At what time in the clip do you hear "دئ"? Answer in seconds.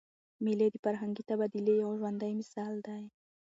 2.87-3.03